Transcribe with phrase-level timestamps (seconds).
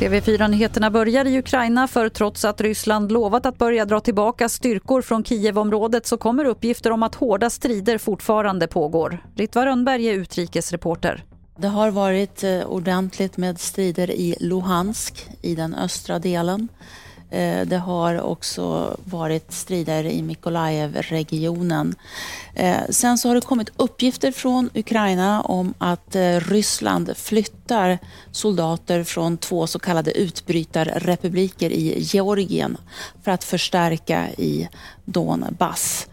[0.00, 5.24] TV4-nyheterna börjar i Ukraina för trots att Ryssland lovat att börja dra tillbaka styrkor från
[5.24, 9.18] Kievområdet så kommer uppgifter om att hårda strider fortfarande pågår.
[9.34, 11.24] Ritva Rönnberg är utrikesreporter.
[11.56, 16.68] Det har varit eh, ordentligt med strider i Luhansk, i den östra delen.
[17.30, 21.94] Eh, det har också varit strider i Mykolaiv-regionen.
[22.54, 27.98] Eh, sen så har det kommit uppgifter från Ukraina om att eh, Ryssland flyttar
[28.32, 32.76] soldater från två så kallade utbrytarrepubliker i Georgien
[33.22, 34.68] för att förstärka i
[35.04, 36.06] Donbass.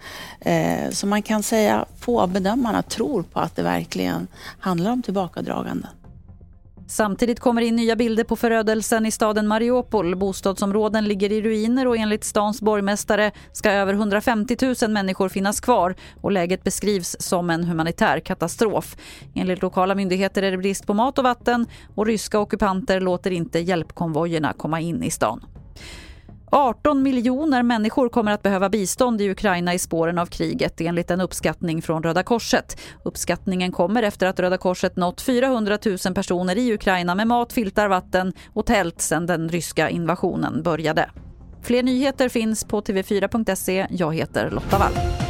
[0.91, 4.27] Så man kan säga att få av bedömarna tror på att det verkligen
[4.59, 5.87] handlar om tillbakadragande.
[6.89, 10.15] Samtidigt kommer in nya bilder på förödelsen i staden Mariupol.
[10.15, 15.95] Bostadsområden ligger i ruiner och enligt stans borgmästare ska över 150 000 människor finnas kvar
[16.21, 18.97] och läget beskrivs som en humanitär katastrof.
[19.35, 21.65] Enligt lokala myndigheter är det brist på mat och vatten
[21.95, 25.56] och ryska ockupanter låter inte hjälpkonvojerna komma in i stan.
[26.51, 31.21] 18 miljoner människor kommer att behöva bistånd i Ukraina i spåren av kriget enligt en
[31.21, 32.79] uppskattning från Röda Korset.
[33.03, 37.87] Uppskattningen kommer efter att Röda Korset nått 400 000 personer i Ukraina med mat, filtar,
[37.87, 41.09] vatten och tält sedan den ryska invasionen började.
[41.61, 43.87] Fler nyheter finns på tv4.se.
[43.89, 45.26] Jag heter Lotta Wall.